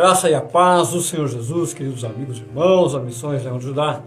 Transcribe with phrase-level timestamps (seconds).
[0.00, 3.66] Graça e a paz do Senhor Jesus, queridos amigos e irmãos, a Missões Leão de
[3.66, 4.02] Judá,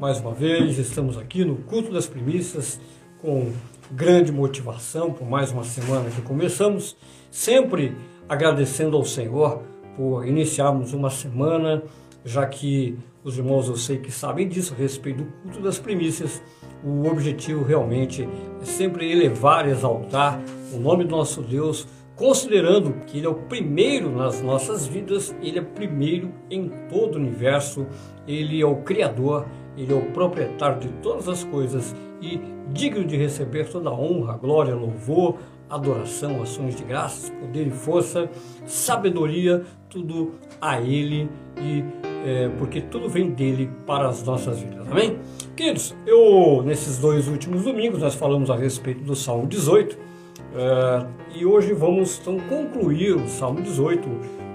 [0.00, 2.80] mais uma vez estamos aqui no culto das primícias
[3.20, 3.52] com
[3.90, 6.96] grande motivação por mais uma semana que começamos,
[7.30, 7.94] sempre
[8.26, 9.60] agradecendo ao Senhor
[9.98, 11.82] por iniciarmos uma semana,
[12.24, 16.42] já que os irmãos eu sei que sabem disso a respeito do culto das primícias.
[16.82, 18.26] O objetivo realmente
[18.62, 20.40] é sempre elevar, exaltar
[20.72, 25.58] o nome do nosso Deus considerando que Ele é o primeiro nas nossas vidas, Ele
[25.58, 27.86] é primeiro em todo o universo,
[28.26, 29.46] Ele é o Criador,
[29.76, 32.40] Ele é o proprietário de todas as coisas e
[32.72, 35.36] digno de receber toda a honra, glória, louvor,
[35.68, 38.30] adoração, ações de graças, poder e força,
[38.66, 41.28] sabedoria, tudo a Ele
[41.60, 41.84] e
[42.26, 45.18] é, porque tudo vem dele para as nossas vidas, amém?
[45.54, 50.13] Queridos, eu nesses dois últimos domingos nós falamos a respeito do Salmo 18
[50.54, 54.08] é, e hoje vamos então concluir o Salmo 18,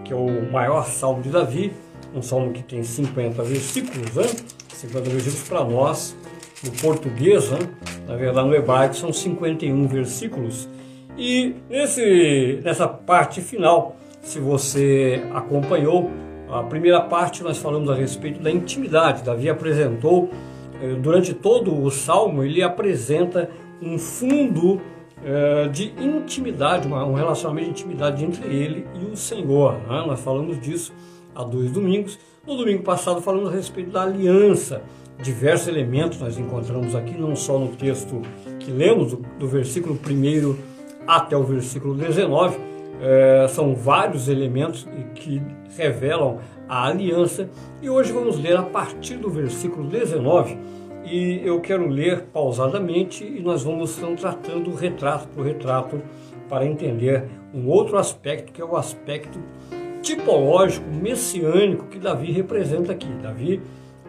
[0.06, 1.74] que é o maior salmo de Davi,
[2.16, 4.24] um salmo que tem 50 versículos, né?
[4.74, 6.16] 50 versículos para nós,
[6.64, 7.60] no português, né?
[8.08, 10.68] na verdade no hebraico são 51 versículos.
[11.18, 16.10] E nesse, nessa parte final, se você acompanhou,
[16.50, 19.24] a primeira parte nós falamos a respeito da intimidade.
[19.24, 20.30] Davi apresentou,
[20.82, 23.50] eh, durante todo o salmo, ele apresenta
[23.82, 24.82] um fundo
[25.24, 29.74] é, de intimidade, um relacionamento de intimidade entre ele e o Senhor.
[29.74, 30.04] Né?
[30.08, 30.94] Nós falamos disso
[31.36, 32.18] há dois domingos.
[32.46, 34.82] No domingo passado falamos a respeito da aliança.
[35.22, 38.22] Diversos elementos nós encontramos aqui, não só no texto
[38.60, 40.56] que lemos, do, do versículo 1
[41.06, 42.58] até o versículo 19,
[43.02, 45.42] é, são vários elementos que
[45.78, 47.50] revelam a aliança.
[47.82, 50.58] E hoje vamos ler a partir do versículo 19
[51.06, 56.02] e eu quero ler pausadamente e nós vamos estar tratando retrato por retrato
[56.48, 59.40] para entender um outro aspecto que é o aspecto
[60.02, 63.08] tipológico, messiânico que Davi representa aqui.
[63.22, 63.62] Davi,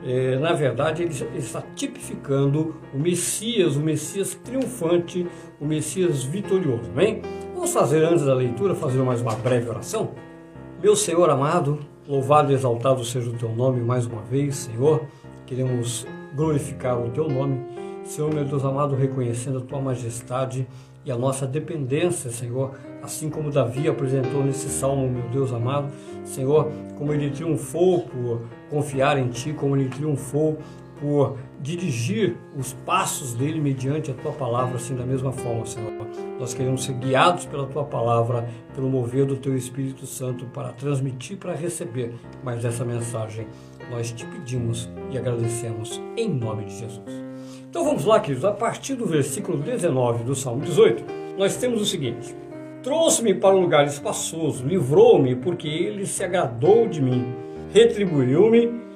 [0.05, 5.27] é, na verdade, ele, ele está tipificando o Messias, o Messias triunfante,
[5.61, 6.91] o Messias vitorioso.
[6.91, 7.21] Bem,
[7.55, 10.11] vamos fazer antes da leitura, fazer mais uma breve oração.
[10.83, 15.05] Meu Senhor amado, louvado e exaltado seja o teu nome mais uma vez, Senhor.
[15.47, 17.61] Queremos glorificar o teu nome.
[18.05, 20.67] Senhor, meu Deus amado, reconhecendo a tua majestade
[21.05, 25.91] e a nossa dependência, Senhor, assim como Davi apresentou nesse salmo, meu Deus amado,
[26.25, 30.59] Senhor, como ele triunfou por confiar em ti, como ele triunfou
[31.01, 35.91] por dirigir os passos dele mediante a tua palavra, assim da mesma forma, Senhor.
[36.39, 41.37] Nós queremos ser guiados pela tua palavra, pelo mover do teu Espírito Santo para transmitir,
[41.39, 43.47] para receber mais essa mensagem.
[43.91, 47.31] Nós te pedimos e agradecemos em nome de Jesus.
[47.69, 51.05] Então vamos lá, queridos, a partir do versículo 19 do Salmo 18,
[51.39, 52.35] nós temos o seguinte:
[52.83, 57.35] Trouxe-me para um lugar espaçoso, livrou-me porque ele se agradou de mim,
[57.73, 58.90] retribuiu-me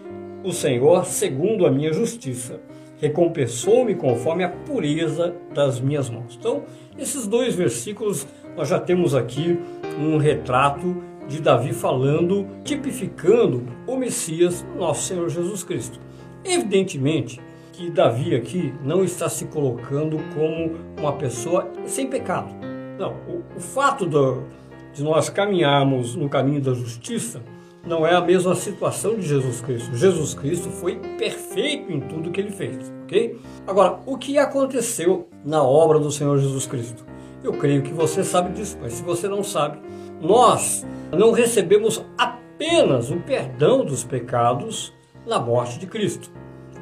[0.44, 2.60] o Senhor segundo a minha justiça,
[3.00, 6.37] recompensou-me conforme a pureza das minhas mãos.
[6.38, 6.62] Então,
[6.99, 9.59] esses dois versículos nós já temos aqui
[9.99, 15.99] um retrato de Davi falando, tipificando o Messias, nosso Senhor Jesus Cristo.
[16.44, 17.41] Evidentemente
[17.72, 22.54] que Davi aqui não está se colocando como uma pessoa sem pecado.
[22.99, 24.44] Não, o, o fato do,
[24.93, 27.43] de nós caminharmos no caminho da justiça
[27.87, 29.95] não é a mesma situação de Jesus Cristo.
[29.95, 33.39] Jesus Cristo foi perfeito em tudo que ele fez, ok?
[33.67, 37.05] Agora, o que aconteceu na obra do Senhor Jesus Cristo?
[37.43, 39.78] Eu creio que você sabe disso, mas se você não sabe,
[40.21, 44.93] nós não recebemos apenas o perdão dos pecados
[45.27, 46.31] na morte de Cristo.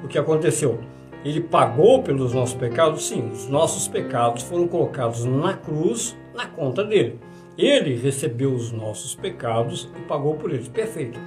[0.05, 0.81] O que aconteceu?
[1.25, 3.07] Ele pagou pelos nossos pecados?
[3.07, 7.19] Sim, os nossos pecados foram colocados na cruz, na conta dele.
[7.57, 10.69] Ele recebeu os nossos pecados e pagou por eles.
[10.69, 11.21] Perfeito.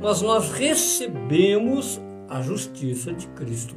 [0.00, 3.74] Mas nós recebemos a justiça de Cristo.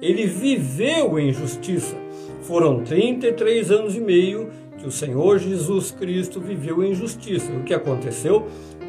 [0.00, 1.96] Ele viveu em justiça.
[2.42, 7.52] Foram 33 anos e meio que o Senhor Jesus Cristo viveu em justiça.
[7.52, 8.46] O que aconteceu?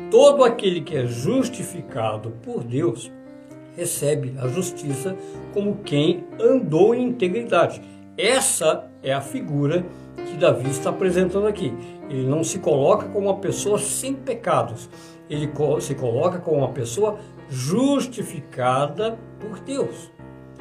[0.09, 3.11] Todo aquele que é justificado por Deus
[3.75, 5.15] recebe a justiça
[5.53, 7.81] como quem andou em integridade.
[8.17, 11.73] Essa é a figura que Davi está apresentando aqui.
[12.09, 14.89] Ele não se coloca como uma pessoa sem pecados,
[15.29, 15.49] ele
[15.81, 17.17] se coloca como uma pessoa
[17.49, 20.11] justificada por Deus.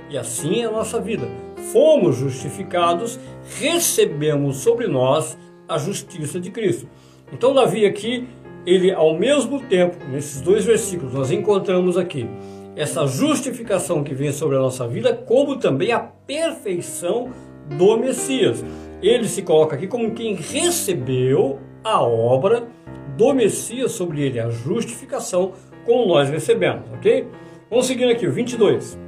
[0.09, 1.27] E assim é a nossa vida.
[1.73, 3.19] Fomos justificados,
[3.59, 5.39] recebemos sobre nós
[5.69, 6.87] a justiça de Cristo.
[7.33, 8.29] Então, Davi aqui,
[8.67, 12.29] ele ao mesmo tempo, nesses dois versículos, nós encontramos aqui
[12.77, 17.31] essa justificação que vem sobre a nossa vida, como também a perfeição
[17.79, 18.63] do Messias
[19.03, 22.69] ele se coloca aqui como quem recebeu a obra
[23.17, 25.53] do Messias sobre ele, a justificação,
[25.85, 27.27] como nós recebemos, ok?
[27.69, 28.99] Vamos seguindo aqui, o 22.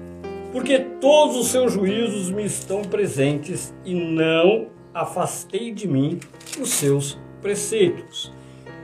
[0.53, 6.19] Porque todos os seus juízos me estão presentes e não afastei de mim
[6.61, 8.33] os seus preceitos.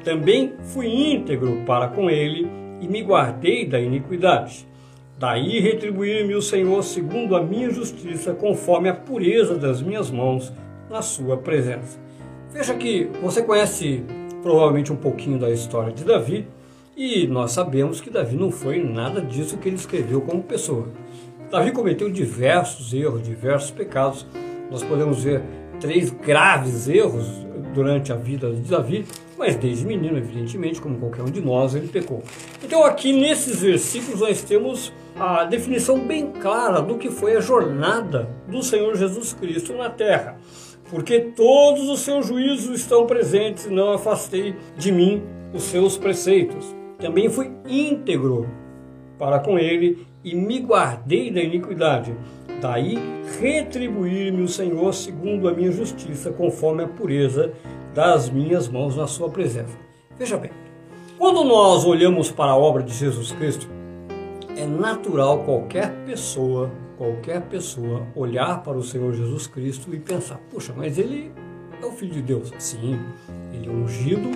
[0.04, 2.48] Também fui íntegro para com ele
[2.80, 4.66] e me guardei da iniquidade.
[5.18, 10.52] Daí retribuir-me o Senhor segundo a minha justiça, conforme a pureza das minhas mãos
[10.90, 11.98] na sua presença.
[12.52, 14.02] Veja que você conhece
[14.42, 16.46] provavelmente um pouquinho da história de Davi
[16.96, 20.88] e nós sabemos que Davi não foi nada disso que ele escreveu como pessoa.
[21.50, 24.26] Davi cometeu diversos erros, diversos pecados.
[24.70, 25.42] Nós podemos ver
[25.80, 27.26] três graves erros
[27.72, 29.06] durante a vida de Davi,
[29.38, 32.22] mas desde menino, evidentemente, como qualquer um de nós, ele pecou.
[32.62, 38.28] Então, aqui nesses versículos, nós temos a definição bem clara do que foi a jornada
[38.46, 40.36] do Senhor Jesus Cristo na terra.
[40.90, 45.22] Porque todos os seus juízos estão presentes, não afastei de mim
[45.54, 46.74] os seus preceitos.
[46.98, 48.48] Também fui íntegro
[49.18, 52.14] para com ele e me guardei da iniquidade.
[52.60, 52.98] Daí
[53.40, 57.52] retribuir-me o Senhor segundo a minha justiça, conforme a pureza
[57.94, 59.78] das minhas mãos na sua presença.
[60.18, 60.50] Veja bem,
[61.18, 63.68] quando nós olhamos para a obra de Jesus Cristo,
[64.56, 70.74] é natural qualquer pessoa, qualquer pessoa olhar para o Senhor Jesus Cristo e pensar: puxa,
[70.76, 71.32] mas ele
[71.82, 72.52] é o Filho de Deus.
[72.58, 73.00] Sim,
[73.54, 74.30] ele é ungido,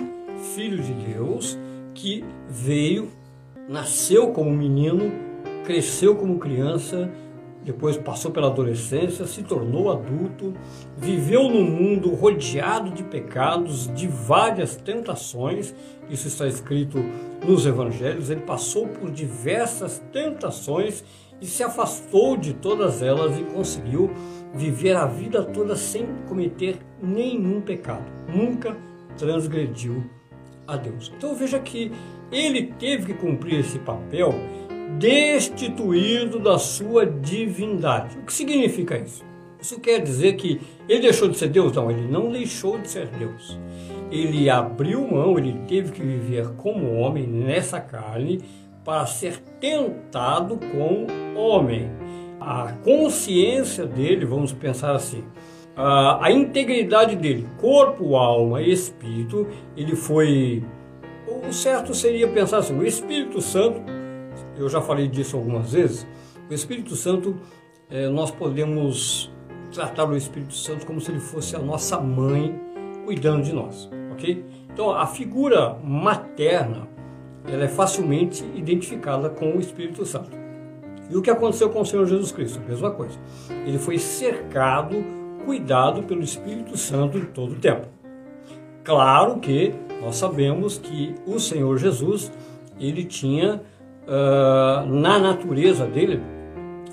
[0.55, 1.59] Filho de Deus,
[1.93, 3.09] que veio,
[3.69, 5.11] nasceu como menino,
[5.63, 7.07] cresceu como criança,
[7.63, 10.51] depois passou pela adolescência, se tornou adulto,
[10.97, 15.73] viveu no mundo rodeado de pecados, de várias tentações,
[16.09, 16.97] isso está escrito
[17.47, 18.31] nos evangelhos.
[18.31, 21.03] Ele passou por diversas tentações
[21.41, 24.11] e se afastou de todas elas e conseguiu
[24.53, 28.75] viver a vida toda sem cometer nenhum pecado, nunca
[29.17, 30.03] transgrediu
[30.67, 31.11] a Deus.
[31.15, 31.91] Então veja que
[32.31, 34.33] ele teve que cumprir esse papel
[34.99, 38.17] destituído da sua divindade.
[38.17, 39.23] O que significa isso?
[39.59, 41.73] Isso quer dizer que ele deixou de ser Deus?
[41.73, 43.59] Não, ele não deixou de ser Deus.
[44.11, 48.41] Ele abriu mão, ele teve que viver como homem nessa carne
[48.85, 51.91] para ser tentado com homem.
[52.39, 55.23] A consciência dele, vamos pensar assim,
[55.75, 60.63] a, a integridade dele, corpo, alma e espírito, ele foi.
[61.27, 63.81] O certo seria pensar assim: o Espírito Santo
[64.57, 66.07] eu já falei disso algumas vezes,
[66.49, 67.35] o Espírito Santo,
[67.89, 69.31] é, nós podemos
[69.71, 72.59] tratar o Espírito Santo como se ele fosse a nossa mãe
[73.03, 74.45] cuidando de nós, ok?
[74.71, 76.87] Então a figura materna,
[77.47, 80.45] ela é facilmente identificada com o Espírito Santo.
[81.09, 82.59] E o que aconteceu com o Senhor Jesus Cristo?
[82.63, 83.17] A mesma coisa.
[83.65, 85.03] Ele foi cercado,
[85.45, 87.87] cuidado pelo Espírito Santo em todo o tempo.
[88.83, 92.31] Claro que nós sabemos que o Senhor Jesus,
[92.79, 93.61] ele tinha
[94.07, 96.21] uh, na natureza dele,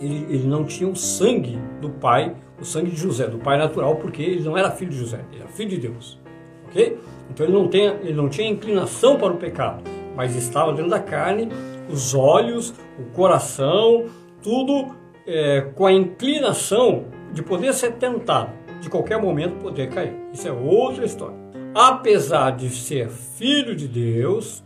[0.00, 3.96] ele, ele, não tinha o sangue do pai, o sangue de José, do pai natural,
[3.96, 6.18] porque ele não era filho de José, ele era filho de Deus.
[6.66, 6.98] Ok?
[7.30, 9.82] Então ele não, tem, ele não tinha inclinação para o pecado,
[10.16, 11.48] mas estava dentro da carne,
[11.90, 14.06] os olhos, o coração,
[14.42, 14.94] tudo
[15.26, 18.50] é, com a inclinação de poder ser tentado,
[18.80, 20.14] de qualquer momento poder cair.
[20.32, 21.36] Isso é outra história.
[21.74, 24.62] Apesar de ser filho de Deus,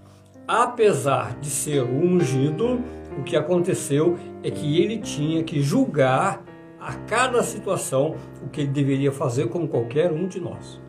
[0.47, 2.81] apesar de ser ungido,
[3.19, 6.43] o que aconteceu é que ele tinha que julgar
[6.81, 10.81] a cada situação o que ele deveria fazer, como qualquer um de nós.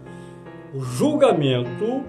[0.73, 2.03] O julgamento,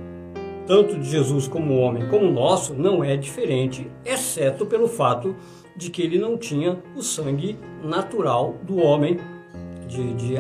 [0.68, 5.34] tanto de Jesus como homem, como nosso, não é diferente, exceto pelo fato
[5.74, 9.18] de que ele não tinha o sangue natural do homem,
[9.88, 10.34] de, de,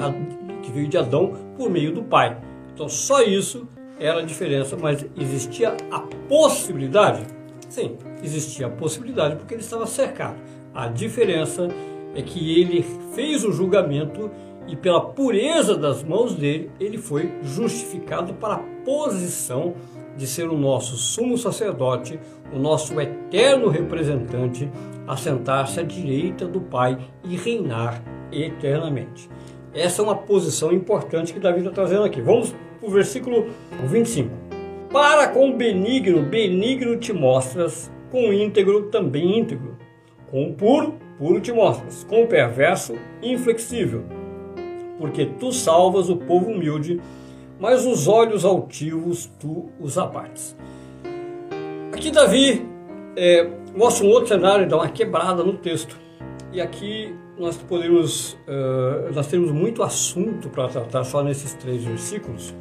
[0.62, 2.38] que veio de Adão por meio do Pai.
[2.74, 3.66] Então, só isso
[3.98, 7.22] era a diferença, mas existia a possibilidade?
[7.70, 10.36] Sim, existia a possibilidade porque ele estava cercado.
[10.74, 11.68] A diferença
[12.14, 14.30] é que ele fez o julgamento
[14.66, 19.74] e pela pureza das mãos dele, ele foi justificado para a posição
[20.18, 22.18] de ser o nosso sumo sacerdote,
[22.52, 24.68] o nosso eterno representante,
[25.06, 29.30] assentar-se à direita do Pai e reinar eternamente.
[29.72, 32.20] Essa é uma posição importante que Davi está trazendo aqui.
[32.20, 33.46] Vamos para o versículo
[33.86, 34.30] 25.
[34.92, 39.76] Para com benigno, benigno te mostras, com íntegro, também íntegro.
[40.30, 42.04] Com puro, puro te mostras.
[42.04, 44.04] Com perverso, inflexível.
[44.98, 47.00] Porque tu salvas o povo humilde,
[47.58, 50.56] mas os olhos altivos tu os abates.
[51.92, 52.66] Aqui Davi
[53.16, 55.96] é, mostra um outro cenário, dá uma quebrada no texto.
[56.52, 62.54] E aqui nós podemos, uh, nós temos muito assunto para tratar só nesses três versículos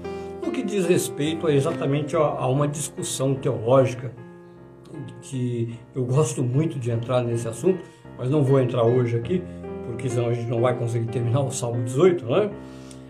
[0.58, 4.12] que diz respeito a exatamente a, a uma discussão teológica
[5.22, 7.84] que eu gosto muito de entrar nesse assunto,
[8.18, 9.44] mas não vou entrar hoje aqui,
[9.86, 12.50] porque senão a gente não vai conseguir terminar o Salmo 18, né?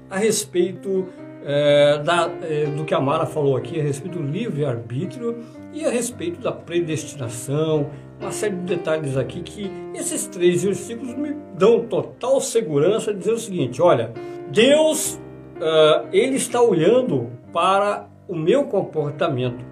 [0.10, 1.06] A respeito
[1.50, 5.38] é, da, é, do que a Mara falou aqui, a respeito do livre-arbítrio
[5.74, 7.90] e a respeito da predestinação,
[8.20, 13.32] uma série de detalhes aqui que esses três versículos me dão total segurança de dizer
[13.32, 14.12] o seguinte: olha,
[14.52, 15.14] Deus,
[15.56, 19.64] uh, ele está olhando para o meu comportamento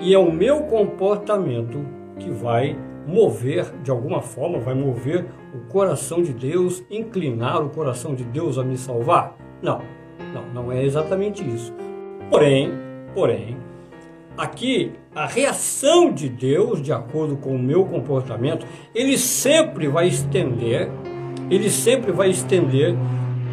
[0.00, 1.84] e é o meu comportamento
[2.18, 2.74] que vai
[3.06, 8.56] mover, de alguma forma, vai mover o coração de Deus, inclinar o coração de Deus
[8.56, 9.36] a me salvar?
[9.62, 9.80] Não,
[10.32, 11.72] não, não é exatamente isso.
[12.30, 12.72] Porém,
[13.14, 13.56] porém,
[14.36, 20.90] aqui a reação de Deus, de acordo com o meu comportamento, ele sempre vai estender,
[21.50, 22.94] ele sempre vai estender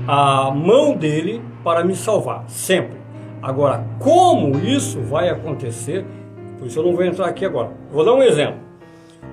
[0.08, 2.98] a mão dele para me salvar, sempre.
[3.42, 6.06] Agora, como isso vai acontecer?
[6.58, 7.72] Por isso eu não vou entrar aqui agora.
[7.92, 8.60] Vou dar um exemplo.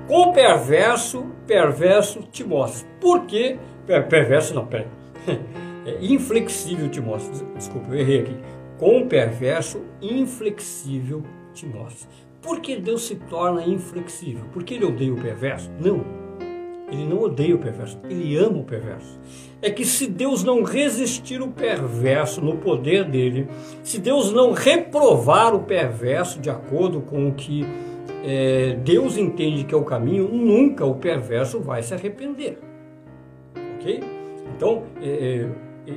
[0.06, 2.88] Com perverso, perverso te mostra.
[3.00, 4.88] Por que perverso não, pera.
[5.86, 7.46] É inflexível te mostra.
[7.56, 8.36] Desculpa, eu errei aqui.
[8.78, 11.22] Com perverso, inflexível
[11.52, 12.08] te mostra.
[12.42, 14.44] Por que Deus se torna inflexível?
[14.52, 15.70] Porque ele odeia o perverso?
[15.78, 16.04] Não.
[16.90, 19.20] Ele não odeia o perverso, ele ama o perverso.
[19.62, 23.46] É que se Deus não resistir o perverso no poder dele,
[23.84, 27.64] se Deus não reprovar o perverso de acordo com o que
[28.24, 32.58] é, Deus entende que é o caminho, nunca o perverso vai se arrepender.
[33.76, 34.00] Ok?
[34.56, 35.48] Então, é, é,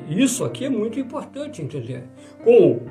[0.10, 2.04] isso aqui é muito importante entender.
[2.44, 2.82] Com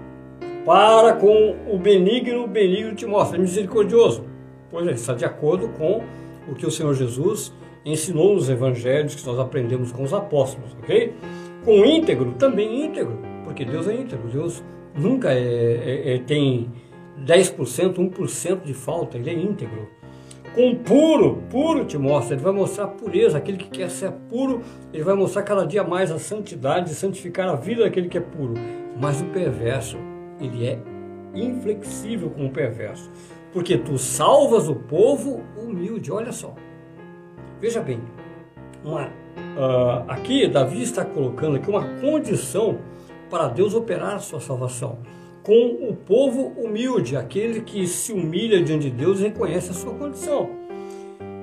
[0.64, 4.24] para com o benigno, benigno te mostra, é misericordioso.
[4.70, 6.02] Pois é, está de acordo com
[6.48, 7.52] o que o Senhor Jesus
[7.84, 11.14] ensinou nos evangelhos que nós aprendemos com os apóstolos, ok?
[11.64, 14.62] Com íntegro, também íntegro, porque Deus é íntegro, Deus
[14.94, 16.70] nunca é, é, é, tem
[17.24, 19.88] 10%, 1% de falta, ele é íntegro.
[20.54, 24.60] Com puro, puro te mostra, ele vai mostrar a pureza, aquele que quer ser puro,
[24.92, 28.54] ele vai mostrar cada dia mais a santidade, santificar a vida daquele que é puro.
[29.00, 29.96] Mas o perverso,
[30.38, 30.78] ele é
[31.34, 33.10] inflexível com o perverso,
[33.50, 36.54] porque tu salvas o povo humilde, olha só.
[37.58, 38.02] Veja bem,
[38.84, 42.78] uma, uh, aqui Davi está colocando aqui uma condição
[43.30, 44.98] para Deus operar a sua salvação
[45.42, 49.94] com o povo humilde, aquele que se humilha diante de Deus e reconhece a sua
[49.94, 50.50] condição.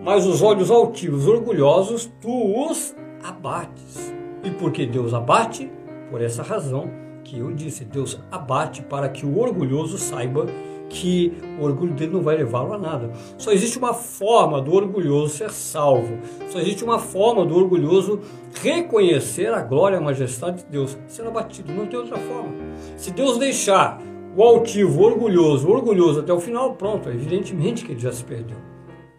[0.04, 4.14] Mas os olhos altivos, orgulhosos, tu os abates.
[4.44, 5.70] E porque Deus abate?
[6.10, 6.90] Por essa razão
[7.24, 10.46] que eu disse, Deus abate para que o orgulhoso saiba
[10.90, 13.12] que o orgulho dele não vai levá-lo a nada.
[13.38, 16.18] Só existe uma forma do orgulhoso ser salvo.
[16.50, 18.20] Só existe uma forma do orgulhoso
[18.62, 21.72] reconhecer a glória e a majestade de Deus, ser abatido.
[21.72, 22.52] Não tem outra forma.
[22.98, 24.02] Se Deus deixar
[24.36, 28.24] o altivo, o orgulhoso, o orgulhoso até o final, pronto, evidentemente que ele já se
[28.24, 28.58] perdeu.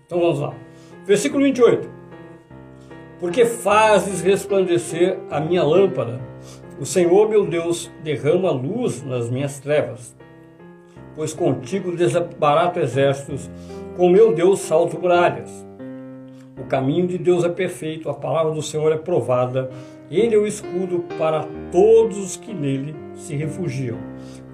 [0.04, 0.52] Então vamos lá.
[1.06, 1.88] Versículo 28.
[3.20, 6.20] Porque fazes resplandecer a minha lâmpada.
[6.80, 10.16] O Senhor, meu Deus, derrama luz nas minhas trevas
[11.20, 13.50] pois contigo desbarato exércitos,
[13.94, 15.50] com meu Deus salto muralhas.
[16.58, 19.70] O caminho de Deus é perfeito, a palavra do Senhor é provada,
[20.10, 23.98] ele é o escudo para todos os que nele se refugiam.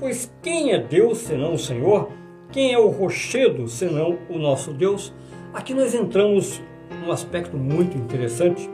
[0.00, 2.08] Pois quem é Deus senão o Senhor?
[2.50, 5.14] Quem é o rochedo senão o nosso Deus?
[5.54, 6.60] Aqui nós entramos
[7.00, 8.68] num aspecto muito interessante,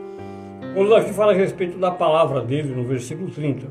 [0.73, 3.67] quando Davi fala a respeito da palavra dele no versículo 30.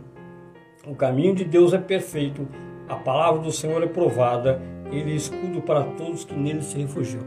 [0.87, 2.47] O caminho de Deus é perfeito,
[2.89, 4.61] a palavra do Senhor é provada,
[4.91, 7.23] ele é escudo para todos que nele se refugiam.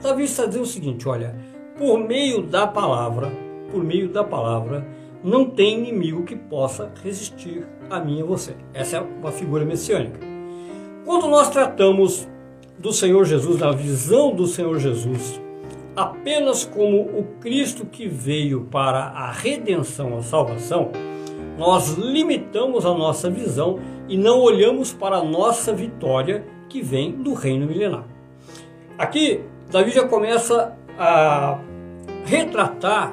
[0.00, 1.34] Davi está dizendo o seguinte: olha,
[1.76, 3.30] por meio da palavra,
[3.70, 4.86] por meio da palavra,
[5.22, 8.54] não tem inimigo que possa resistir a mim e a você.
[8.72, 10.20] Essa é uma figura messiânica.
[11.04, 12.28] Quando nós tratamos
[12.78, 15.40] do Senhor Jesus, da visão do Senhor Jesus,
[15.96, 20.92] apenas como o Cristo que veio para a redenção, a salvação,
[21.58, 27.34] nós limitamos a nossa visão e não olhamos para a nossa vitória que vem do
[27.34, 28.04] reino milenar.
[28.96, 31.58] Aqui, Davi já começa a
[32.24, 33.12] retratar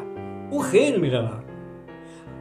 [0.51, 1.43] o reino milenar.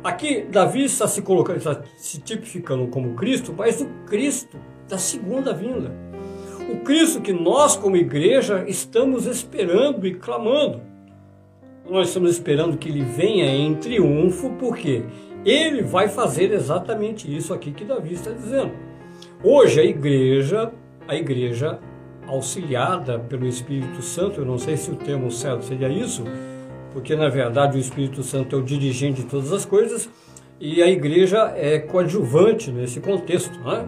[0.02, 5.54] Aqui, Davi está se colocando, está se tipificando como Cristo, mas o Cristo da segunda
[5.54, 5.90] vinda.
[6.70, 10.82] O Cristo que nós, como igreja, estamos esperando e clamando.
[11.88, 15.02] Nós estamos esperando que ele venha em triunfo, porque
[15.44, 18.72] ele vai fazer exatamente isso aqui que Davi está dizendo.
[19.42, 20.72] Hoje a igreja,
[21.06, 21.78] a igreja
[22.26, 26.24] auxiliada pelo Espírito Santo, eu não sei se o termo certo seria isso,
[26.92, 30.08] porque na verdade o Espírito Santo é o dirigente de todas as coisas
[30.58, 33.58] e a igreja é coadjuvante nesse contexto.
[33.60, 33.86] Né?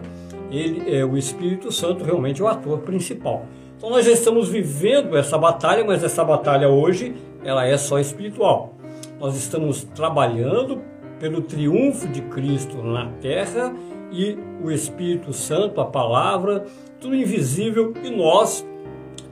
[0.51, 3.45] ele é o Espírito Santo realmente é o ator principal.
[3.77, 8.73] Então nós já estamos vivendo essa batalha, mas essa batalha hoje ela é só espiritual.
[9.19, 10.81] Nós estamos trabalhando
[11.19, 13.73] pelo triunfo de Cristo na terra
[14.11, 16.65] e o Espírito Santo, a palavra,
[16.99, 18.65] tudo invisível e nós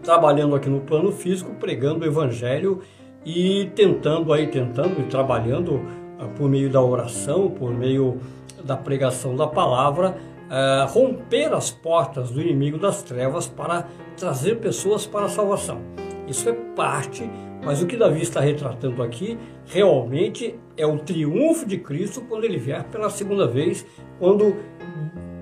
[0.03, 2.81] trabalhando aqui no plano físico, pregando o evangelho
[3.25, 8.19] e tentando aí tentando e trabalhando uh, por meio da oração, por meio
[8.63, 10.15] da pregação da palavra,
[10.45, 16.04] uh, romper as portas do inimigo das trevas para trazer pessoas para a salvação.
[16.27, 17.29] Isso é parte,
[17.63, 22.57] mas o que Davi está retratando aqui realmente é o triunfo de Cristo quando ele
[22.57, 23.85] vier pela segunda vez,
[24.19, 24.55] quando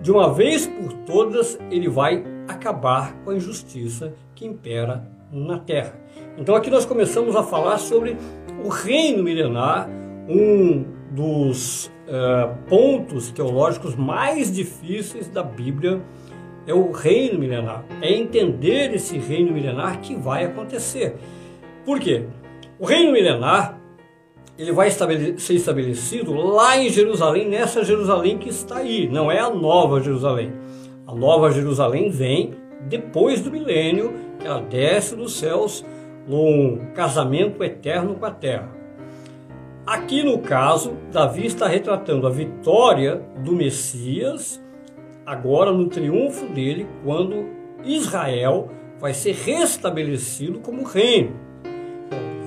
[0.01, 5.97] de uma vez por todas ele vai acabar com a injustiça que impera na terra.
[6.37, 8.17] Então aqui nós começamos a falar sobre
[8.63, 9.89] o reino milenar,
[10.27, 16.01] um dos uh, pontos teológicos mais difíceis da Bíblia
[16.65, 21.15] é o reino milenar, é entender esse reino milenar que vai acontecer.
[21.85, 22.25] Por quê?
[22.79, 23.79] O reino milenar
[24.57, 29.49] ele vai ser estabelecido lá em Jerusalém, nessa Jerusalém que está aí, não é a
[29.49, 30.53] nova Jerusalém.
[31.07, 32.53] A nova Jerusalém vem
[32.87, 35.83] depois do milênio, que ela desce dos céus
[36.27, 38.69] num casamento eterno com a terra.
[39.85, 44.62] Aqui no caso, Davi está retratando a vitória do Messias,
[45.25, 47.45] agora no triunfo dele, quando
[47.83, 51.33] Israel vai ser restabelecido como reino.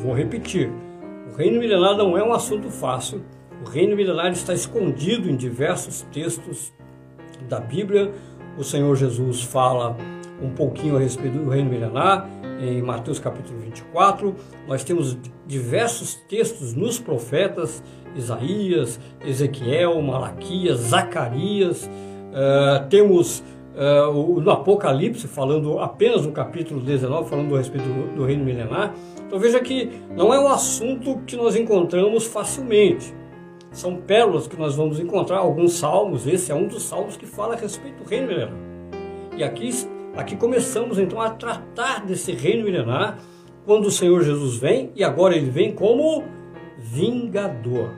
[0.02, 0.70] Vou repetir:
[1.32, 3.24] o reino milenar não é um assunto fácil.
[3.64, 6.72] O reino milenar está escondido em diversos textos
[7.48, 8.12] da Bíblia.
[8.58, 9.96] O Senhor Jesus fala
[10.40, 12.28] um pouquinho a respeito do reino milenar,
[12.60, 14.34] em Mateus capítulo 24.
[14.66, 17.82] Nós temos diversos textos nos profetas,
[18.14, 21.88] Isaías, Ezequiel, Malaquias, Zacarias.
[22.36, 23.42] Uh, temos
[23.74, 28.94] uh, no Apocalipse, falando apenas no capítulo 19, falando a respeito do, do reino milenar.
[29.26, 33.14] Então veja que não é um assunto que nós encontramos facilmente.
[33.72, 37.54] São pérolas que nós vamos encontrar, alguns salmos, esse é um dos salmos que fala
[37.54, 38.54] a respeito do reino milenar.
[39.36, 39.70] E aqui
[40.16, 43.18] Aqui começamos então a tratar desse reino milenar
[43.66, 46.24] quando o Senhor Jesus vem e agora ele vem como
[46.78, 47.90] vingador.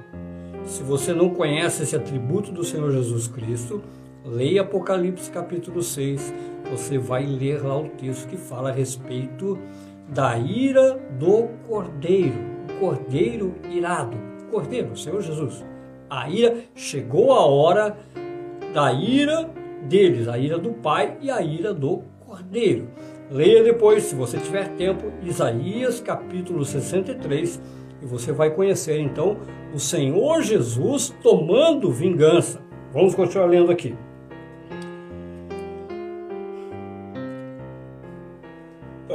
[0.64, 3.81] Se você não conhece esse atributo do Senhor Jesus Cristo,
[4.24, 6.35] leia Apocalipse capítulo 6,
[6.70, 9.59] você vai ler lá o texto que fala a respeito
[10.09, 12.38] da ira do Cordeiro,
[12.70, 14.16] o Cordeiro irado,
[14.50, 15.64] Cordeiro, o Senhor Jesus.
[16.11, 17.96] A ira chegou a hora
[18.72, 19.50] da ira
[19.83, 22.88] deles, a ira do Pai e a ira do Cordeiro.
[23.31, 27.61] Leia depois, se você tiver tempo, Isaías capítulo 63
[28.02, 29.37] e você vai conhecer então
[29.74, 32.61] o Senhor Jesus tomando vingança.
[32.92, 33.94] Vamos continuar lendo aqui.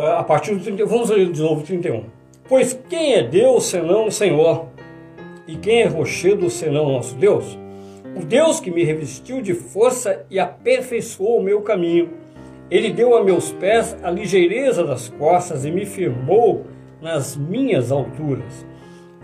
[0.06, 2.04] A partir do 31, vamos ler de novo 31.
[2.48, 4.68] Pois quem é Deus senão o Senhor?
[5.48, 7.58] E quem é rochedo senão nosso Deus?
[8.16, 12.12] O Deus que me revestiu de força e aperfeiçoou o meu caminho.
[12.70, 16.66] Ele deu a meus pés a ligeireza das costas e me firmou
[17.02, 18.66] nas minhas alturas.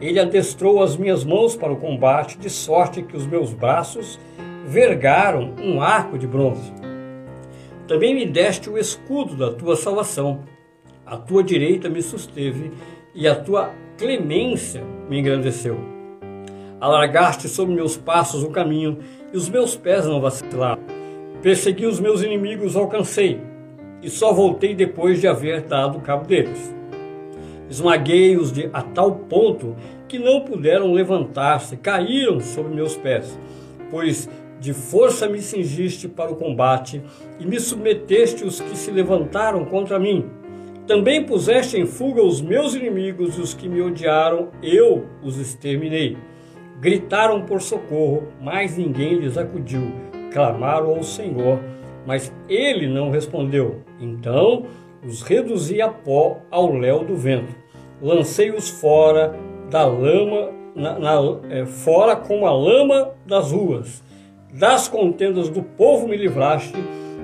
[0.01, 4.19] Ele adestrou as minhas mãos para o combate, de sorte que os meus braços
[4.65, 6.71] vergaram um arco de bronze.
[7.87, 10.41] Também me deste o escudo da tua salvação.
[11.09, 12.71] A tua direita me susteve
[13.15, 15.75] e a tua clemência me engrandeceu.
[16.79, 18.99] Alargaste sobre meus passos o caminho,
[19.33, 20.83] e os meus pés não vacilaram.
[21.41, 23.41] Persegui os meus inimigos, alcancei,
[24.03, 26.75] e só voltei depois de haver dado cabo deles.
[27.67, 29.75] Esmaguei-os a tal ponto
[30.07, 33.35] que não puderam levantar-se, caíram sobre meus pés,
[33.89, 37.01] pois de força me cingiste para o combate
[37.39, 40.37] e me submeteste os que se levantaram contra mim.
[40.89, 46.17] Também puseste em fuga os meus inimigos e os que me odiaram, eu os exterminei.
[46.81, 49.83] Gritaram por socorro, mas ninguém lhes acudiu.
[50.33, 51.59] Clamaram ao Senhor,
[52.07, 53.83] mas ele não respondeu.
[53.99, 54.65] Então
[55.05, 57.55] os reduzi a pó ao léu do vento.
[58.01, 59.35] Lancei-os fora
[59.69, 61.19] da lama, na, na,
[61.51, 64.03] é, fora como a lama das ruas.
[64.51, 66.73] Das contendas do povo me livraste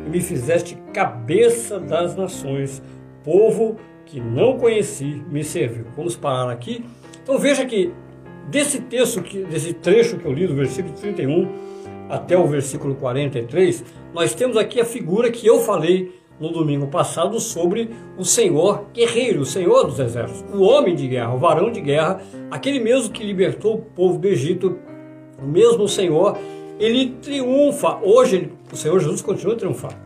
[0.05, 2.79] e me fizeste cabeça das nações.
[3.25, 5.87] Povo que não conheci me serviu.
[5.97, 6.85] Vamos parar aqui.
[7.21, 7.91] Então veja que
[8.49, 11.47] Desse texto, desse trecho que eu li, do versículo 31
[12.09, 13.83] até o versículo 43,
[14.13, 19.41] nós temos aqui a figura que eu falei no domingo passado sobre o Senhor guerreiro,
[19.41, 23.23] o Senhor dos exércitos, o homem de guerra, o varão de guerra, aquele mesmo que
[23.23, 24.77] libertou o povo do Egito,
[25.41, 26.37] o mesmo Senhor
[26.79, 27.97] ele triunfa.
[28.03, 29.99] Hoje, o Senhor Jesus continua a triunfar.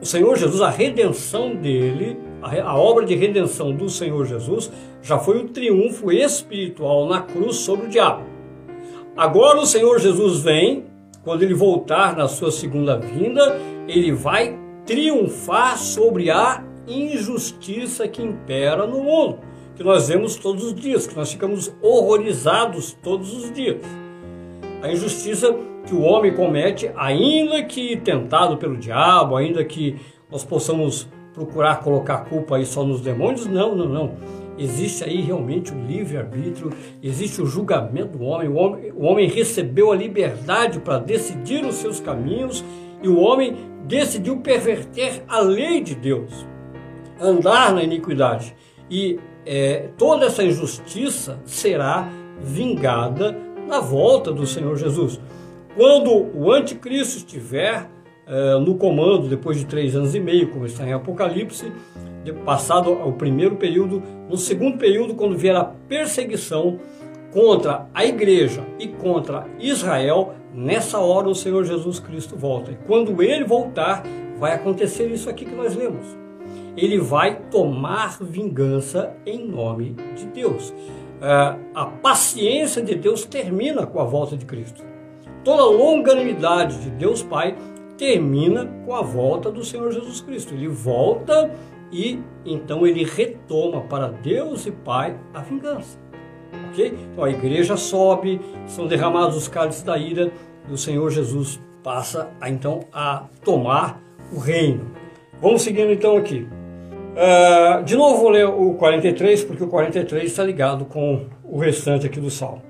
[0.00, 4.70] O Senhor Jesus, a redenção dele, a obra de redenção do Senhor Jesus,
[5.02, 8.22] já foi o triunfo espiritual na cruz sobre o diabo.
[9.16, 10.84] Agora o Senhor Jesus vem,
[11.24, 18.86] quando ele voltar na sua segunda vinda, ele vai triunfar sobre a injustiça que impera
[18.86, 19.38] no mundo,
[19.76, 23.78] que nós vemos todos os dias, que nós ficamos horrorizados todos os dias.
[24.80, 25.54] A injustiça
[25.86, 29.96] que o homem comete, ainda que tentado pelo diabo, ainda que
[30.30, 34.14] nós possamos procurar colocar a culpa aí só nos demônios, não, não, não.
[34.58, 38.48] Existe aí realmente o livre-arbítrio, existe o julgamento do homem.
[38.48, 38.92] O, homem.
[38.92, 42.64] o homem recebeu a liberdade para decidir os seus caminhos
[43.00, 46.44] e o homem decidiu perverter a lei de Deus,
[47.20, 48.54] andar na iniquidade.
[48.90, 52.08] E é, toda essa injustiça será
[52.40, 55.20] vingada na volta do Senhor Jesus.
[55.76, 57.88] Quando o anticristo estiver
[58.28, 61.72] é, no comando, depois de três anos e meio, como está em Apocalipse,
[62.44, 66.78] passado o primeiro período, no segundo período, quando vier a perseguição
[67.32, 72.70] contra a igreja e contra Israel, nessa hora o Senhor Jesus Cristo volta.
[72.70, 74.02] E quando ele voltar,
[74.38, 76.06] vai acontecer isso aqui que nós lemos.
[76.76, 80.72] Ele vai tomar vingança em nome de Deus.
[81.20, 84.84] É, a paciência de Deus termina com a volta de Cristo.
[85.44, 87.56] Toda a longanimidade de Deus Pai
[87.98, 90.54] termina com a volta do Senhor Jesus Cristo.
[90.54, 91.50] Ele volta
[91.92, 95.98] e então ele retoma para Deus e Pai a vingança.
[96.70, 96.94] Ok?
[97.12, 100.32] Então a igreja sobe, são derramados os cálices da ira
[100.68, 104.00] e o Senhor Jesus passa a, então a tomar
[104.32, 104.90] o reino.
[105.42, 106.46] Vamos seguindo então aqui.
[107.18, 112.06] Uh, de novo vou ler o 43, porque o 43 está ligado com o restante
[112.06, 112.62] aqui do salmo.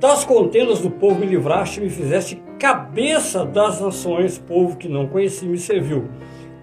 [0.00, 5.44] Das contendas do povo me livraste, me fizeste cabeça das nações, povo que não conheci
[5.46, 6.08] me serviu.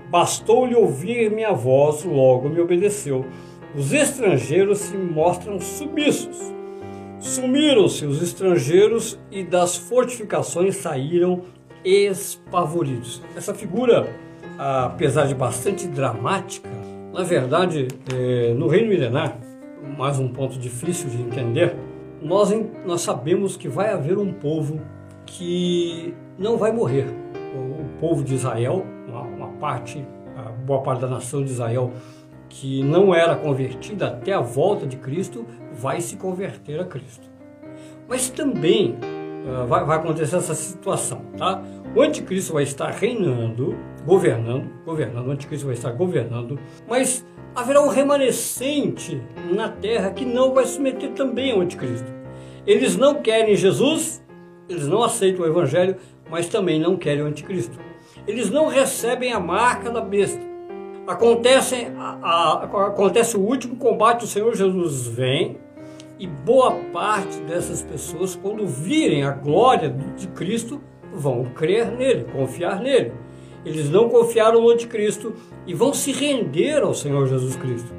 [0.09, 3.25] Bastou-lhe ouvir minha voz, logo me obedeceu.
[3.75, 6.53] Os estrangeiros se mostram submissos.
[7.19, 11.41] Sumiram-se os estrangeiros e das fortificações saíram
[11.83, 13.21] espavoridos.
[13.35, 14.07] Essa figura,
[14.57, 16.69] apesar de bastante dramática,
[17.12, 19.38] na verdade, é, no reino milenar,
[19.97, 21.75] mais um ponto difícil de entender,
[22.21, 24.79] nós sabemos que vai haver um povo
[25.30, 27.08] que não vai morrer.
[27.56, 28.86] O, povo de Israel
[29.60, 31.92] parte, a boa parte da nação de Israel
[32.48, 37.30] que não era convertida até a volta de Cristo, vai se converter a Cristo.
[38.08, 38.98] Mas também
[39.46, 41.62] uh, vai, vai, acontecer essa situação, tá?
[41.96, 47.88] O anticristo vai estar reinando, governando, governando, o anticristo vai estar governando, mas haverá um
[47.88, 52.12] remanescente na terra que não vai submeter também ao anticristo.
[52.65, 54.24] Eles não querem Jesus,
[54.69, 55.97] eles não aceitam o evangelho,
[56.29, 57.89] mas também não querem o anticristo
[58.29, 60.39] eles não recebem a marca da besta.
[61.08, 65.58] Acontece, a, a, acontece o último combate, o Senhor Jesus vem
[66.19, 70.79] e boa parte dessas pessoas, quando virem a glória de Cristo,
[71.12, 73.13] vão crer nele, confiar nele.
[73.65, 75.34] Eles não confiaram no anticristo
[75.65, 77.91] e vão se render ao Senhor Jesus Cristo.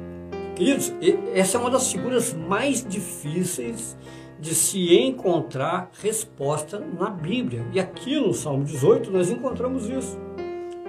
[0.55, 0.93] Queridos,
[1.33, 3.97] essa é uma das figuras mais difíceis
[4.41, 7.63] de se encontrar resposta na Bíblia.
[7.71, 10.19] E aqui no Salmo 18 nós encontramos isso.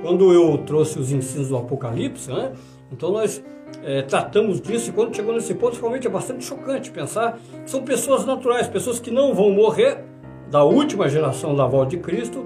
[0.01, 2.53] Quando eu trouxe os ensinos do Apocalipse, né,
[2.91, 3.45] então nós
[3.85, 7.83] é, tratamos disso e quando chegou nesse ponto, realmente é bastante chocante pensar que são
[7.83, 10.03] pessoas naturais, pessoas que não vão morrer,
[10.51, 12.45] da última geração da volta de Cristo,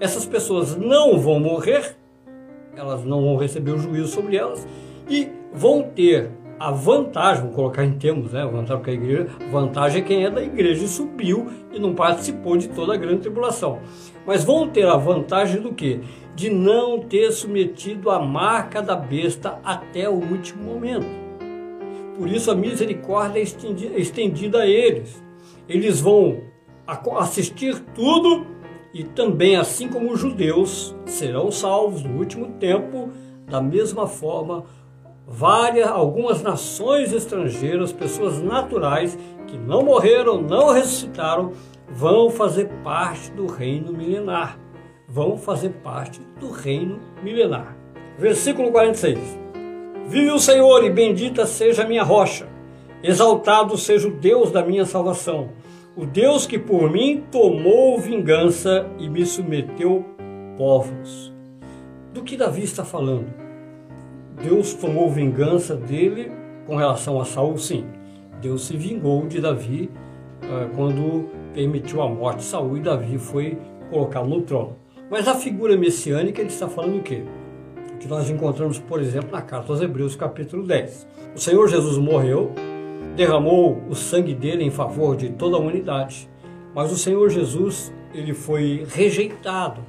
[0.00, 1.96] essas pessoas não vão morrer,
[2.76, 4.66] elas não vão receber o juízo sobre elas
[5.08, 8.44] e vão ter a vantagem, vamos colocar em termos, né?
[8.44, 12.56] Vantagem que a igreja, vantagem é quem é da igreja e subiu e não participou
[12.56, 13.80] de toda a grande tribulação.
[14.26, 16.00] Mas vão ter a vantagem do que?
[16.34, 21.06] De não ter submetido a marca da besta até o último momento.
[22.16, 25.22] Por isso a misericórdia é estendida, é estendida a eles.
[25.68, 26.40] Eles vão
[27.18, 28.46] assistir tudo
[28.92, 33.10] e também, assim como os judeus, serão salvos no último tempo,
[33.46, 34.64] da mesma forma
[35.26, 41.52] várias, algumas nações estrangeiras, pessoas naturais que não morreram, não ressuscitaram,
[41.88, 44.58] vão fazer parte do reino milenar.
[45.08, 47.76] Vão fazer parte do reino milenar.
[48.18, 49.18] Versículo 46.
[50.06, 52.48] Vive o Senhor e bendita seja a minha rocha.
[53.02, 55.50] Exaltado seja o Deus da minha salvação.
[55.96, 60.04] O Deus que por mim tomou vingança e me submeteu
[60.56, 61.32] povos.
[62.12, 63.43] Do que Davi está falando?
[64.42, 66.30] Deus tomou vingança dele
[66.66, 67.84] com relação a Saul, sim.
[68.40, 69.90] Deus se vingou de Davi
[70.42, 73.56] uh, quando permitiu a morte de Saul e Davi foi
[73.90, 74.76] colocá-lo no trono.
[75.10, 77.22] Mas a figura messiânica, ele está falando o quê?
[77.94, 81.06] O que nós encontramos, por exemplo, na carta aos Hebreus, capítulo 10.
[81.36, 82.52] O Senhor Jesus morreu,
[83.14, 86.28] derramou o sangue dele em favor de toda a humanidade,
[86.74, 89.80] mas o Senhor Jesus, ele foi rejeitado.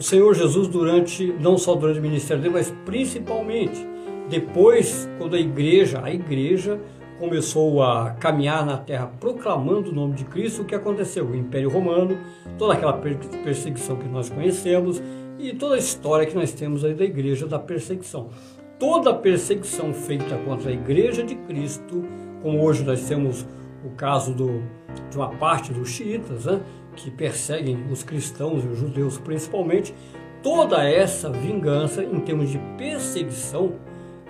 [0.00, 3.86] O Senhor Jesus, durante, não só durante o ministério dele, mas principalmente
[4.30, 6.80] depois, quando a igreja, a igreja
[7.18, 11.26] começou a caminhar na terra proclamando o nome de Cristo, o que aconteceu?
[11.26, 12.16] O Império Romano,
[12.56, 15.02] toda aquela perseguição que nós conhecemos
[15.38, 18.30] e toda a história que nós temos aí da igreja da perseguição.
[18.78, 22.02] Toda a perseguição feita contra a igreja de Cristo,
[22.42, 23.46] como hoje nós temos
[23.84, 24.62] o caso do,
[25.10, 26.62] de uma parte dos xiitas, né,
[27.00, 29.94] que perseguem os cristãos e os judeus principalmente,
[30.42, 33.74] toda essa vingança em termos de perseguição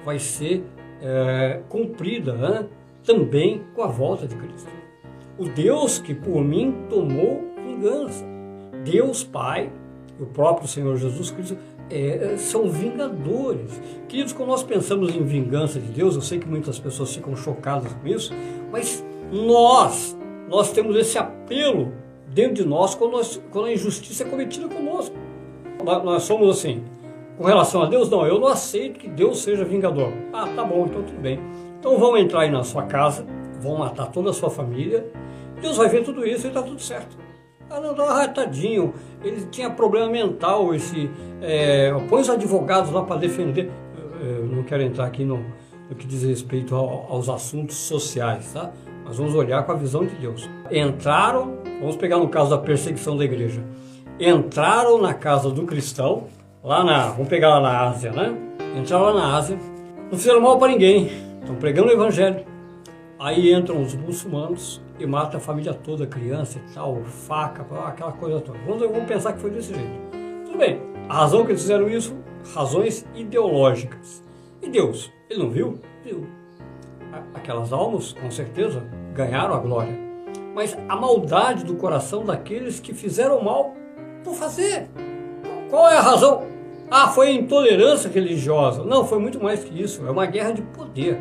[0.04, 0.64] vai ser
[1.02, 2.66] é, cumprida né,
[3.04, 4.70] também com a volta de Cristo.
[5.38, 8.24] O Deus que por mim tomou vingança.
[8.84, 9.70] Deus Pai,
[10.18, 11.56] o próprio Senhor Jesus Cristo,
[11.90, 13.80] é, são vingadores.
[14.08, 17.92] Queridos, quando nós pensamos em vingança de Deus, eu sei que muitas pessoas ficam chocadas
[17.92, 18.32] com isso,
[18.70, 20.16] mas nós,
[20.48, 21.92] nós temos esse apelo
[22.32, 25.14] dentro de nós quando, nós, quando a injustiça é cometida conosco.
[25.84, 26.82] Nós, nós somos assim,
[27.36, 30.12] com relação a Deus, não, eu não aceito que Deus seja vingador.
[30.32, 31.40] Ah, tá bom, então tudo bem.
[31.78, 33.26] Então vão entrar aí na sua casa,
[33.60, 35.06] vão matar toda a sua família,
[35.60, 37.16] Deus vai ver tudo isso e está tudo certo.
[37.68, 41.08] Ah, não, não, tadinho, ele tinha problema mental, esse.
[41.40, 43.70] É, põe os advogados lá para defender.
[44.20, 45.38] Eu não quero entrar aqui no,
[45.88, 48.72] no que diz respeito ao, aos assuntos sociais, tá?
[49.10, 50.48] Mas vamos olhar com a visão de Deus.
[50.70, 53.60] Entraram, vamos pegar no caso da perseguição da igreja.
[54.20, 56.28] Entraram na casa do cristão,
[56.62, 58.32] lá na, vamos pegar lá na Ásia, né?
[58.78, 59.58] Entraram lá na Ásia,
[60.12, 62.46] não fizeram mal para ninguém, estão pregando o evangelho.
[63.18, 68.40] Aí entram os muçulmanos e matam a família toda, criança e tal, faca, aquela coisa
[68.40, 68.60] toda.
[68.64, 69.90] Vamos, vamos pensar que foi desse jeito.
[70.44, 72.14] Tudo bem, a razão que eles fizeram isso,
[72.54, 74.22] razões ideológicas.
[74.62, 75.80] E Deus, ele não viu?
[76.04, 76.28] Viu.
[77.34, 78.84] Aquelas almas, com certeza,
[79.20, 79.98] ganharam a glória.
[80.54, 83.74] Mas a maldade do coração daqueles que fizeram mal
[84.24, 84.88] por fazer.
[85.68, 86.42] Qual é a razão?
[86.90, 88.82] Ah, foi intolerância religiosa.
[88.82, 90.04] Não, foi muito mais que isso.
[90.06, 91.18] É uma guerra de poder.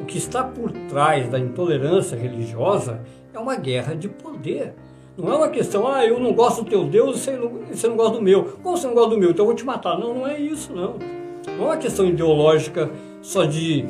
[0.00, 3.00] O que está por trás da intolerância religiosa
[3.32, 4.74] é uma guerra de poder.
[5.16, 8.14] Não é uma questão, ah, eu não gosto do teu Deus e você não, gosta
[8.14, 8.44] do meu.
[8.62, 9.30] Como você não gosta do meu?
[9.30, 9.98] Então eu vou te matar.
[9.98, 10.96] Não, não é isso, não.
[11.56, 13.84] Não é uma questão ideológica só de,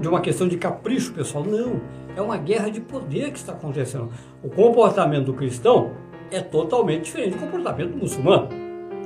[0.00, 1.44] de uma questão de capricho pessoal.
[1.44, 1.80] Não.
[2.16, 4.10] É uma guerra de poder que está acontecendo.
[4.42, 5.92] O comportamento do cristão
[6.30, 8.48] é totalmente diferente do comportamento do muçulmano.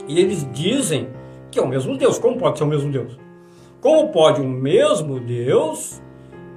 [0.08, 1.08] E eles dizem
[1.50, 2.18] que é o mesmo Deus.
[2.18, 3.18] Como pode ser o mesmo Deus?
[3.80, 6.02] Como pode o mesmo Deus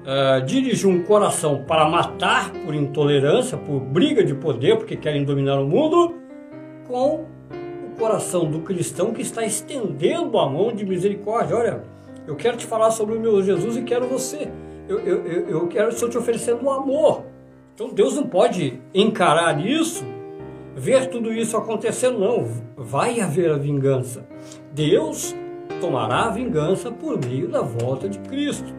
[0.02, 5.60] uh, dirigir um coração para matar por intolerância, por briga de poder, porque querem dominar
[5.60, 6.16] o mundo,
[6.88, 7.26] com
[7.86, 11.56] o coração do cristão que está estendendo a mão de misericórdia?
[11.56, 11.84] Olha,
[12.28, 14.50] eu quero te falar sobre o meu Jesus e quero você.
[14.90, 17.24] Eu, eu, eu, quero estou te oferecendo um amor.
[17.76, 20.04] Então Deus não pode encarar isso
[20.76, 22.44] ver tudo isso acontecendo, não.
[22.76, 24.28] Vai haver a vingança.
[24.74, 25.36] Deus
[25.80, 28.74] tomará a vingança por meio da volta de Cristo.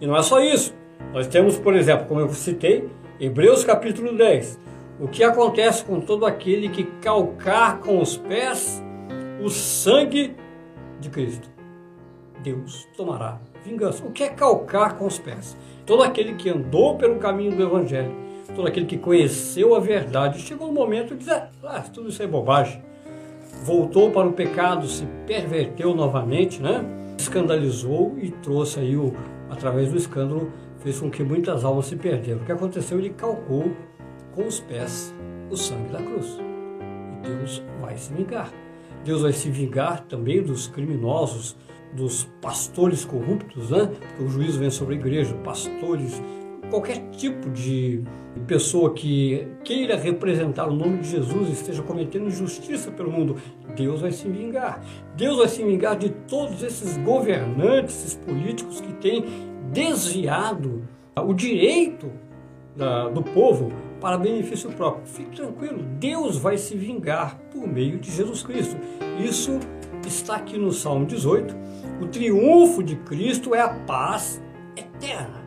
[0.00, 0.72] E não é só isso.
[1.12, 4.60] Nós temos, por exemplo, como eu citei, Hebreus capítulo 10.
[5.00, 8.80] O que acontece com todo aquele que calcar com os pés
[9.42, 10.36] o sangue
[11.00, 11.50] de Cristo?
[12.40, 14.04] Deus tomará vingança.
[14.04, 15.56] O que é calcar com os pés?
[15.86, 20.68] Todo aquele que andou pelo caminho do Evangelho todo aquele que conheceu a verdade, chegou
[20.68, 22.82] o momento de dizer, ah, tudo isso é bobagem.
[23.64, 26.84] Voltou para o pecado, se perverteu novamente, né?
[27.18, 29.12] escandalizou e trouxe aí, o,
[29.50, 32.40] através do escândalo, fez com que muitas almas se perderam.
[32.40, 32.98] O que aconteceu?
[32.98, 33.70] Ele calcou
[34.34, 35.14] com os pés
[35.50, 36.38] o sangue da cruz.
[37.12, 38.50] E Deus vai se vingar.
[39.04, 41.56] Deus vai se vingar também dos criminosos,
[41.94, 43.86] dos pastores corruptos, né?
[43.86, 46.20] Porque o juízo vem sobre a igreja, pastores
[46.70, 48.02] qualquer tipo de
[48.46, 53.36] pessoa que queira representar o nome de Jesus e esteja cometendo injustiça pelo mundo,
[53.76, 54.82] Deus vai se vingar.
[55.16, 59.24] Deus vai se vingar de todos esses governantes, esses políticos que têm
[59.72, 60.82] desviado
[61.16, 62.10] o direito
[63.12, 65.04] do povo para benefício próprio.
[65.04, 68.76] Fique tranquilo, Deus vai se vingar por meio de Jesus Cristo.
[69.22, 69.58] Isso
[70.06, 71.54] está aqui no Salmo 18.
[72.00, 74.42] O triunfo de Cristo é a paz
[74.76, 75.40] eterna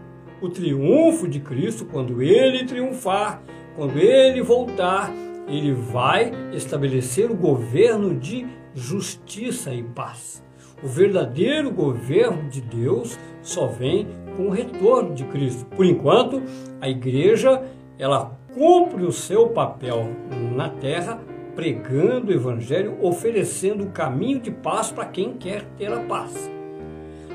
[0.44, 3.42] o triunfo de Cristo, quando ele triunfar,
[3.78, 5.10] quando ele voltar,
[5.48, 10.44] ele vai estabelecer o governo de justiça e paz.
[10.84, 15.66] O verdadeiro governo de Deus só vem com o retorno de Cristo.
[15.68, 16.42] Por enquanto,
[16.82, 17.64] a igreja
[17.98, 20.10] ela cumpre o seu papel
[20.54, 21.22] na terra
[21.56, 26.50] pregando o Evangelho, oferecendo o caminho de paz para quem quer ter a paz.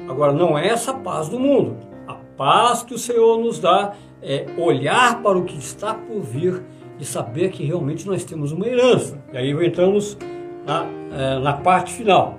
[0.09, 1.77] Agora, não é essa paz do mundo.
[2.07, 6.63] A paz que o Senhor nos dá é olhar para o que está por vir
[6.99, 9.23] e saber que realmente nós temos uma herança.
[9.33, 10.17] E aí entramos
[10.67, 12.39] na, é, na parte final.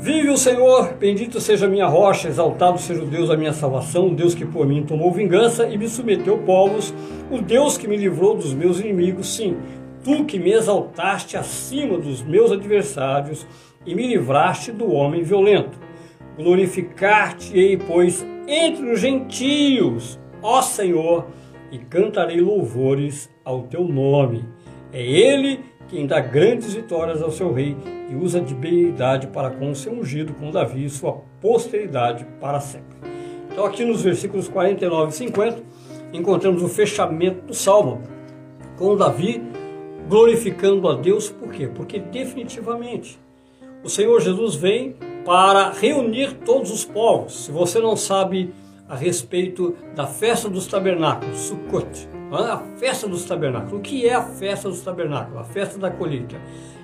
[0.00, 4.08] Vive o Senhor, bendito seja a minha rocha, exaltado seja o Deus da minha salvação,
[4.08, 6.92] o Deus que por mim tomou vingança e me submeteu povos,
[7.30, 9.56] o Deus que me livrou dos meus inimigos, sim,
[10.04, 13.46] tu que me exaltaste acima dos meus adversários
[13.86, 15.78] e me livraste do homem violento.
[16.36, 21.26] Glorificar-te-ei, pois, entre os gentios, ó Senhor,
[21.72, 24.44] e cantarei louvores ao teu nome.
[24.92, 27.76] É Ele quem dá grandes vitórias ao seu rei
[28.10, 32.60] e usa de benignidade para com o seu ungido, com Davi e sua posteridade para
[32.60, 32.96] sempre.
[33.50, 35.62] Então, aqui nos versículos 49 e 50,
[36.12, 38.02] encontramos o fechamento do salmo,
[38.76, 39.53] com Davi
[40.08, 41.66] glorificando a Deus, por quê?
[41.66, 43.18] Porque definitivamente
[43.82, 47.44] o Senhor Jesus vem para reunir todos os povos.
[47.44, 48.52] Se você não sabe
[48.88, 53.74] a respeito da festa dos tabernáculos, Sukkot, a festa dos tabernáculos.
[53.74, 55.40] O que é a festa dos tabernáculos?
[55.40, 56.36] A festa da colheita.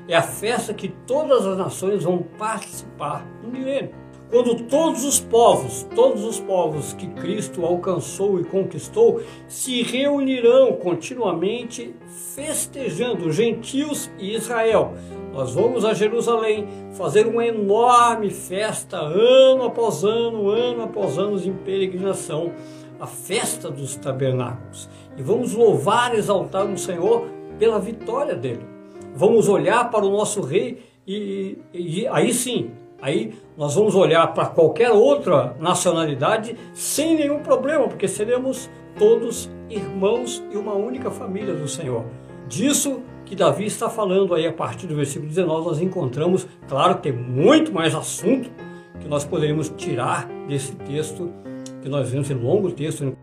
[0.09, 3.95] É a festa que todas as nações vão participar no milênio.
[4.31, 11.97] Quando todos os povos, todos os povos que Cristo alcançou e conquistou, se reunirão continuamente
[12.37, 14.95] festejando gentios e Israel.
[15.33, 21.53] Nós vamos a Jerusalém fazer uma enorme festa, ano após ano, ano após ano, em
[21.53, 22.53] peregrinação,
[23.01, 24.89] a festa dos tabernáculos.
[25.19, 27.27] E vamos louvar exaltar o Senhor
[27.59, 28.65] pela vitória dele.
[29.13, 32.71] Vamos olhar para o nosso rei e, e, e aí sim
[33.03, 40.43] Aí nós vamos olhar para qualquer outra nacionalidade sem nenhum problema, porque seremos todos irmãos
[40.51, 42.05] e uma única família do Senhor.
[42.49, 47.13] Disso que Davi está falando aí a partir do versículo 19, nós encontramos, claro tem
[47.13, 48.51] muito mais assunto
[48.99, 51.33] que nós poderíamos tirar desse texto,
[51.81, 53.17] que nós vemos em longo texto,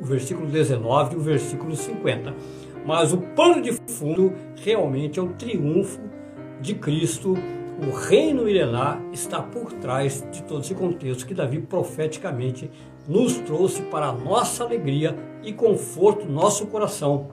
[0.00, 2.34] o versículo 19 e o versículo 50.
[2.84, 6.00] Mas o pano de fundo realmente é o triunfo
[6.60, 7.34] de Cristo
[7.82, 12.70] o reino milenar está por trás de todo esse contexto que Davi profeticamente
[13.08, 17.30] nos trouxe para a nossa alegria e conforto nosso coração,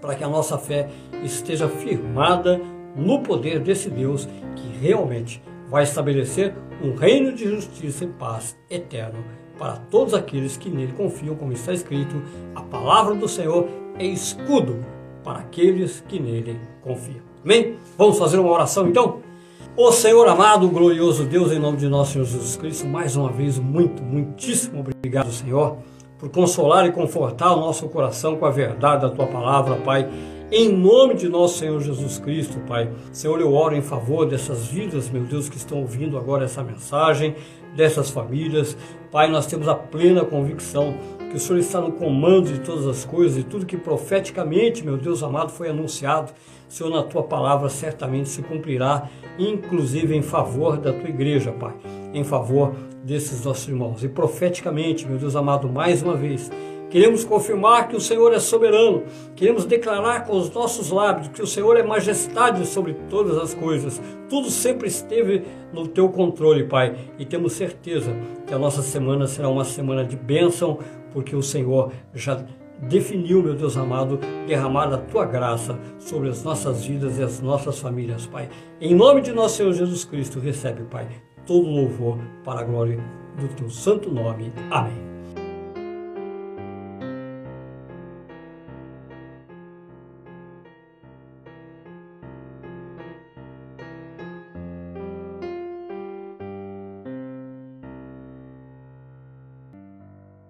[0.00, 0.88] para que a nossa fé
[1.22, 2.58] esteja firmada
[2.96, 4.26] no poder desse Deus
[4.56, 9.22] que realmente vai estabelecer um reino de justiça e paz eterno
[9.58, 12.20] para todos aqueles que nele confiam, como está escrito,
[12.54, 14.84] a palavra do Senhor é escudo
[15.22, 17.22] para aqueles que nele confiam.
[17.44, 17.76] Amém?
[17.96, 19.31] Vamos fazer uma oração então?
[19.74, 23.58] O Senhor amado, glorioso Deus, em nome de nosso Senhor Jesus Cristo, mais uma vez,
[23.58, 25.78] muito, muitíssimo obrigado, Senhor,
[26.18, 30.06] por consolar e confortar o nosso coração com a verdade da tua palavra, Pai.
[30.50, 32.92] Em nome de nosso Senhor Jesus Cristo, Pai.
[33.12, 37.34] Senhor, eu oro em favor dessas vidas, meu Deus, que estão ouvindo agora essa mensagem,
[37.74, 38.76] dessas famílias.
[39.10, 40.94] Pai, nós temos a plena convicção
[41.30, 44.98] que o Senhor está no comando de todas as coisas e tudo que profeticamente, meu
[44.98, 46.30] Deus amado, foi anunciado,
[46.68, 51.74] Senhor, na tua palavra certamente se cumprirá, inclusive em favor da tua igreja, Pai,
[52.12, 54.02] em favor desses nossos irmãos.
[54.04, 56.50] E profeticamente, meu Deus amado, mais uma vez,
[56.92, 59.04] Queremos confirmar que o Senhor é soberano.
[59.34, 63.98] Queremos declarar com os nossos lábios que o Senhor é majestade sobre todas as coisas.
[64.28, 65.42] Tudo sempre esteve
[65.72, 66.94] no teu controle, Pai.
[67.18, 68.14] E temos certeza
[68.46, 70.80] que a nossa semana será uma semana de bênção,
[71.14, 72.44] porque o Senhor já
[72.82, 77.78] definiu, meu Deus amado, derramar a tua graça sobre as nossas vidas e as nossas
[77.78, 78.48] famílias, Pai.
[78.80, 81.08] Em nome de nosso Senhor Jesus Cristo, recebe, Pai,
[81.46, 82.98] todo louvor para a glória
[83.38, 84.52] do teu santo nome.
[84.70, 85.11] Amém.